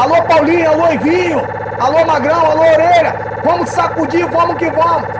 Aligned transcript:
Alô 0.00 0.22
Paulinho, 0.22 0.70
alô 0.70 0.92
Ivinho, 0.94 1.42
alô 1.78 2.06
Magrão, 2.06 2.52
alô 2.52 2.62
Orelha, 2.62 3.14
vamos 3.44 3.68
sacudir, 3.68 4.26
vamos 4.30 4.56
que 4.56 4.70
vamos. 4.70 5.10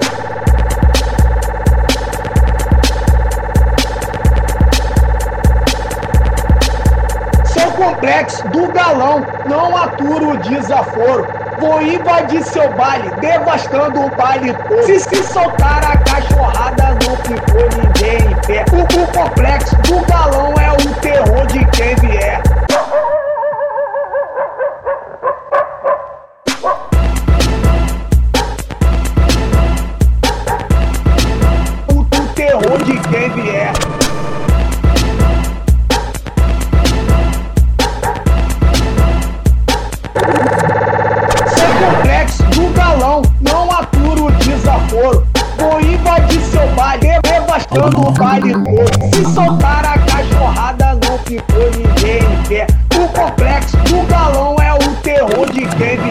Seu 7.45 7.71
complexo 7.73 8.49
do 8.49 8.69
galão 8.73 9.23
não 9.45 9.77
atura 9.77 10.29
o 10.29 10.37
desaforo. 10.39 11.27
Vou 11.59 11.83
invadir 11.83 12.43
seu 12.43 12.73
baile, 12.73 13.11
devastando 13.21 14.07
o 14.07 14.11
baile 14.17 14.55
todo. 14.67 14.83
Se 14.85 14.99
se 14.99 15.23
soltar 15.25 15.85
a 15.85 15.99
cachorrada, 15.99 16.80
o 32.71 32.79
terror 32.79 32.85
de 32.85 32.99
quem 33.09 33.31
vier. 33.31 33.73
Seu 41.49 41.69
complexo 41.87 42.43
do 42.45 42.73
galão 42.75 43.23
não 43.41 43.71
atura 43.73 44.23
o 44.23 44.31
desaforo. 44.33 45.27
Vou 45.59 45.81
invadir 45.81 46.41
seu 46.43 46.67
baile, 46.69 47.19
devastando 47.23 48.09
o 48.09 48.13
baile 48.13 48.53
todo. 48.53 49.17
Se 49.17 49.35
soltar 49.35 49.85
a 49.85 49.99
cachorrada, 49.99 50.99
não 51.05 51.19
ficou 51.19 51.71
ninguém 51.77 52.19
em 52.19 52.49
pé. 52.49 52.67
O 52.95 53.09
complexo 53.09 53.77
do 53.79 54.07
galão 54.07 54.57
é 54.63 54.73
o 54.75 54.95
terror 55.03 55.51
de 55.51 55.67
quem 55.77 55.97
vier. 55.99 56.10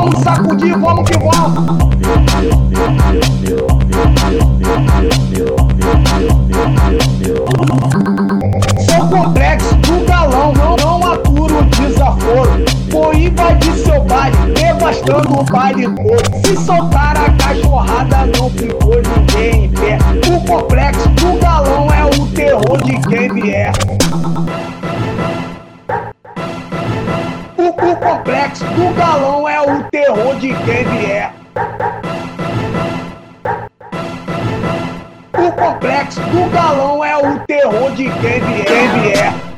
Vamos 0.00 0.20
sacudir, 0.22 0.78
vamos 0.78 1.10
que 1.10 1.18
vamos. 1.18 1.90
Seu 8.80 9.06
complexo 9.08 9.74
do 9.76 10.06
galão 10.06 10.52
não, 10.54 10.76
não 10.76 11.12
atura 11.12 11.54
o 11.54 11.62
desaforo. 11.64 12.64
Vou 12.90 13.12
invadir 13.12 13.74
seu 13.74 14.02
baile, 14.04 14.36
devastando 14.54 15.40
o 15.40 15.44
baile 15.44 15.86
todo. 15.86 16.46
Se 16.46 16.56
soltar 16.64 17.16
a 17.16 17.30
cachorrada, 17.32 18.26
não 18.38 18.48
ficou 18.50 18.96
ninguém 19.02 19.66
em 19.66 19.70
pé. 19.70 19.98
O 20.34 20.40
complexo 20.46 21.08
do 21.10 21.38
galão 21.40 21.88
é 21.92 22.04
o 22.06 22.26
terror 22.28 22.82
de 22.82 22.98
quem 23.06 23.32
vier. 23.34 23.72
O, 27.58 27.68
o 27.68 27.96
complexo 27.96 28.64
do 28.64 28.94
galão 28.94 29.49
é 29.60 29.62
o 29.62 29.82
terror 29.90 30.36
de 30.36 30.48
quem 30.64 30.84
vier. 30.84 31.32
O 35.34 35.52
complexo 35.52 36.20
do 36.20 36.50
galão 36.50 37.04
é 37.04 37.16
o 37.18 37.38
terror 37.40 37.90
de 37.92 38.04
quem 38.04 38.40
vier. 38.40 38.64
Quem 38.64 38.88
vier. 39.02 39.49